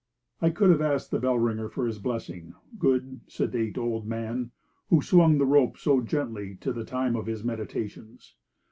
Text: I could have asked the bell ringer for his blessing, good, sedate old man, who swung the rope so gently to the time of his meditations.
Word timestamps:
I 0.41 0.49
could 0.49 0.71
have 0.71 0.81
asked 0.81 1.11
the 1.11 1.19
bell 1.19 1.37
ringer 1.37 1.69
for 1.69 1.85
his 1.85 1.99
blessing, 1.99 2.55
good, 2.79 3.21
sedate 3.27 3.77
old 3.77 4.07
man, 4.07 4.49
who 4.89 4.99
swung 4.99 5.37
the 5.37 5.45
rope 5.45 5.77
so 5.77 6.01
gently 6.01 6.55
to 6.61 6.73
the 6.73 6.83
time 6.83 7.15
of 7.15 7.27
his 7.27 7.43
meditations. 7.43 8.33